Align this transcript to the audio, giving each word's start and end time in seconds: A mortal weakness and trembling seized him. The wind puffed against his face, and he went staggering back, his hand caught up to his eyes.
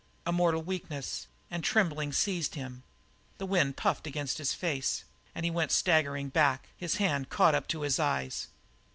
A 0.25 0.31
mortal 0.31 0.63
weakness 0.63 1.27
and 1.51 1.63
trembling 1.63 2.11
seized 2.11 2.55
him. 2.55 2.81
The 3.37 3.45
wind 3.45 3.77
puffed 3.77 4.07
against 4.07 4.39
his 4.39 4.51
face, 4.51 5.03
and 5.35 5.45
he 5.45 5.51
went 5.51 5.71
staggering 5.71 6.29
back, 6.29 6.69
his 6.75 6.95
hand 6.95 7.29
caught 7.29 7.53
up 7.53 7.67
to 7.67 7.81
his 7.83 7.99
eyes. 7.99 8.47